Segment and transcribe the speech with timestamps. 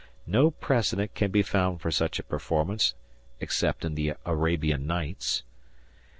[0.25, 2.95] No precedent can be found for such a performance,
[3.39, 5.43] except in the Arabian Nights.